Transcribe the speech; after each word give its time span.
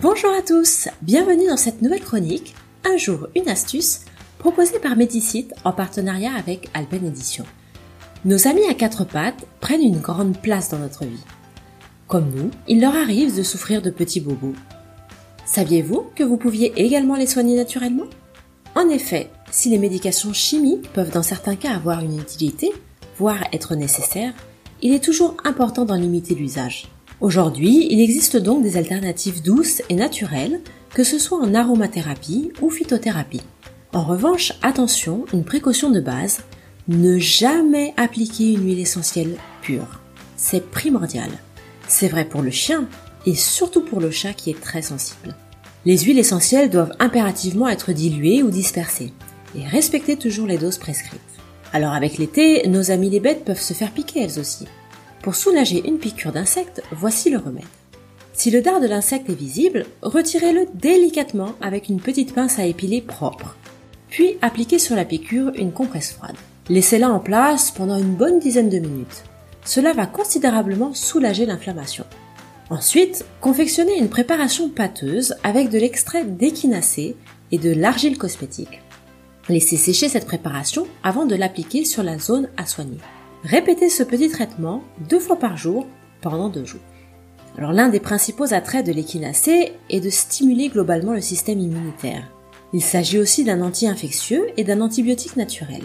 Bonjour 0.00 0.30
à 0.30 0.42
tous, 0.42 0.86
bienvenue 1.02 1.48
dans 1.48 1.56
cette 1.56 1.82
nouvelle 1.82 2.04
chronique, 2.04 2.54
un 2.84 2.96
jour 2.96 3.26
une 3.34 3.48
astuce, 3.48 4.02
proposée 4.38 4.78
par 4.78 4.94
Medicite 4.94 5.52
en 5.64 5.72
partenariat 5.72 6.34
avec 6.34 6.68
Alpen 6.72 7.04
Edition. 7.04 7.44
Nos 8.24 8.46
amis 8.46 8.62
à 8.70 8.74
quatre 8.74 9.04
pattes 9.04 9.44
prennent 9.58 9.82
une 9.82 9.98
grande 9.98 10.38
place 10.40 10.68
dans 10.68 10.78
notre 10.78 11.04
vie. 11.04 11.24
Comme 12.06 12.30
nous, 12.30 12.52
il 12.68 12.80
leur 12.80 12.94
arrive 12.94 13.36
de 13.36 13.42
souffrir 13.42 13.82
de 13.82 13.90
petits 13.90 14.20
bobos. 14.20 14.54
Saviez-vous 15.44 16.06
que 16.14 16.22
vous 16.22 16.36
pouviez 16.36 16.72
également 16.76 17.16
les 17.16 17.26
soigner 17.26 17.56
naturellement? 17.56 18.06
En 18.76 18.88
effet, 18.90 19.30
si 19.50 19.68
les 19.68 19.78
médications 19.78 20.32
chimiques 20.32 20.92
peuvent 20.92 21.10
dans 21.10 21.24
certains 21.24 21.56
cas 21.56 21.74
avoir 21.74 22.04
une 22.04 22.20
utilité, 22.20 22.70
voire 23.18 23.42
être 23.52 23.74
nécessaires, 23.74 24.34
il 24.80 24.94
est 24.94 25.02
toujours 25.02 25.36
important 25.42 25.84
d'en 25.84 25.96
limiter 25.96 26.36
l'usage. 26.36 26.86
Aujourd'hui, 27.20 27.88
il 27.90 28.00
existe 28.00 28.36
donc 28.36 28.62
des 28.62 28.76
alternatives 28.76 29.42
douces 29.42 29.82
et 29.88 29.96
naturelles, 29.96 30.60
que 30.94 31.02
ce 31.02 31.18
soit 31.18 31.38
en 31.38 31.52
aromathérapie 31.52 32.52
ou 32.62 32.70
phytothérapie. 32.70 33.42
En 33.92 34.04
revanche, 34.04 34.52
attention, 34.62 35.24
une 35.32 35.42
précaution 35.42 35.90
de 35.90 36.00
base, 36.00 36.42
ne 36.86 37.18
jamais 37.18 37.92
appliquer 37.96 38.52
une 38.52 38.64
huile 38.64 38.78
essentielle 38.78 39.36
pure. 39.62 40.00
C'est 40.36 40.70
primordial. 40.70 41.30
C'est 41.88 42.06
vrai 42.06 42.24
pour 42.24 42.40
le 42.40 42.52
chien 42.52 42.86
et 43.26 43.34
surtout 43.34 43.80
pour 43.80 44.00
le 44.00 44.12
chat 44.12 44.32
qui 44.32 44.50
est 44.50 44.60
très 44.60 44.82
sensible. 44.82 45.34
Les 45.86 45.98
huiles 45.98 46.20
essentielles 46.20 46.70
doivent 46.70 46.94
impérativement 47.00 47.68
être 47.68 47.92
diluées 47.92 48.44
ou 48.44 48.50
dispersées 48.50 49.12
et 49.56 49.66
respecter 49.66 50.16
toujours 50.16 50.46
les 50.46 50.58
doses 50.58 50.78
prescrites. 50.78 51.20
Alors 51.72 51.92
avec 51.92 52.16
l'été, 52.16 52.68
nos 52.68 52.92
amis 52.92 53.10
les 53.10 53.20
bêtes 53.20 53.44
peuvent 53.44 53.60
se 53.60 53.74
faire 53.74 53.90
piquer 53.90 54.20
elles 54.22 54.38
aussi. 54.38 54.66
Pour 55.22 55.34
soulager 55.34 55.86
une 55.86 55.98
piqûre 55.98 56.32
d'insecte, 56.32 56.82
voici 56.92 57.30
le 57.30 57.38
remède. 57.38 57.64
Si 58.32 58.52
le 58.52 58.60
dard 58.60 58.80
de 58.80 58.86
l'insecte 58.86 59.28
est 59.28 59.34
visible, 59.34 59.84
retirez-le 60.02 60.66
délicatement 60.74 61.54
avec 61.60 61.88
une 61.88 62.00
petite 62.00 62.34
pince 62.34 62.58
à 62.58 62.66
épiler 62.66 63.00
propre. 63.00 63.56
Puis 64.08 64.38
appliquez 64.42 64.78
sur 64.78 64.94
la 64.94 65.04
piqûre 65.04 65.52
une 65.56 65.72
compresse 65.72 66.12
froide. 66.12 66.36
Laissez-la 66.68 67.10
en 67.10 67.18
place 67.18 67.72
pendant 67.72 67.98
une 67.98 68.14
bonne 68.14 68.38
dizaine 68.38 68.68
de 68.68 68.78
minutes. 68.78 69.24
Cela 69.64 69.92
va 69.92 70.06
considérablement 70.06 70.94
soulager 70.94 71.46
l'inflammation. 71.46 72.04
Ensuite, 72.70 73.24
confectionnez 73.40 73.98
une 73.98 74.08
préparation 74.08 74.68
pâteuse 74.68 75.34
avec 75.42 75.70
de 75.70 75.78
l'extrait 75.78 76.24
d'échinacée 76.24 77.16
et 77.50 77.58
de 77.58 77.72
l'argile 77.72 78.18
cosmétique. 78.18 78.82
Laissez 79.48 79.78
sécher 79.78 80.08
cette 80.08 80.26
préparation 80.26 80.86
avant 81.02 81.24
de 81.24 81.34
l'appliquer 81.34 81.84
sur 81.84 82.02
la 82.02 82.18
zone 82.18 82.48
à 82.56 82.66
soigner. 82.66 82.98
Répétez 83.44 83.88
ce 83.88 84.02
petit 84.02 84.28
traitement 84.28 84.82
deux 85.08 85.20
fois 85.20 85.38
par 85.38 85.56
jour 85.56 85.86
pendant 86.20 86.48
deux 86.48 86.64
jours. 86.64 86.80
Alors 87.56 87.72
l'un 87.72 87.88
des 87.88 88.00
principaux 88.00 88.52
attraits 88.52 88.84
de 88.84 88.92
l'échinacée 88.92 89.72
est 89.90 90.00
de 90.00 90.10
stimuler 90.10 90.68
globalement 90.68 91.12
le 91.12 91.20
système 91.20 91.60
immunitaire. 91.60 92.24
Il 92.72 92.82
s'agit 92.82 93.18
aussi 93.18 93.44
d'un 93.44 93.62
anti-infectieux 93.62 94.48
et 94.56 94.64
d'un 94.64 94.80
antibiotique 94.80 95.36
naturel. 95.36 95.82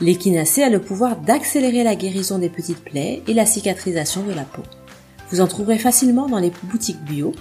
L'échinacée 0.00 0.62
a 0.62 0.70
le 0.70 0.80
pouvoir 0.80 1.16
d'accélérer 1.16 1.84
la 1.84 1.96
guérison 1.96 2.38
des 2.38 2.48
petites 2.48 2.84
plaies 2.84 3.22
et 3.26 3.34
la 3.34 3.46
cicatrisation 3.46 4.22
de 4.22 4.32
la 4.32 4.44
peau. 4.44 4.62
Vous 5.30 5.40
en 5.40 5.46
trouverez 5.46 5.78
facilement 5.78 6.28
dans 6.28 6.38
les 6.38 6.52
boutiques 6.64 7.02
bio 7.04 7.32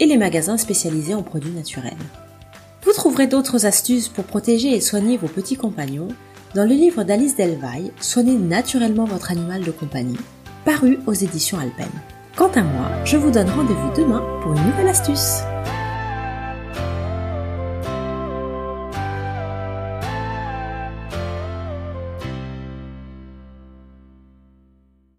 et 0.00 0.06
les 0.06 0.16
magasins 0.16 0.56
spécialisés 0.56 1.14
en 1.14 1.22
produits 1.22 1.52
naturels. 1.52 1.96
Vous 2.82 2.92
trouverez 2.92 3.26
d'autres 3.26 3.66
astuces 3.66 4.08
pour 4.08 4.24
protéger 4.24 4.74
et 4.74 4.80
soigner 4.80 5.16
vos 5.16 5.28
petits 5.28 5.56
compagnons 5.56 6.08
dans 6.54 6.64
le 6.64 6.74
livre 6.74 7.02
d'Alice 7.02 7.36
Delvaille, 7.36 7.92
Soignez 8.00 8.36
naturellement 8.36 9.04
votre 9.04 9.30
animal 9.30 9.62
de 9.62 9.70
compagnie, 9.70 10.18
paru 10.64 10.98
aux 11.06 11.12
éditions 11.12 11.58
Alpen. 11.58 11.88
Quant 12.36 12.50
à 12.54 12.62
moi, 12.62 12.88
je 13.04 13.16
vous 13.16 13.30
donne 13.30 13.50
rendez-vous 13.50 13.92
demain 13.96 14.22
pour 14.42 14.52
une 14.52 14.64
nouvelle 14.64 14.88
astuce. 14.88 15.42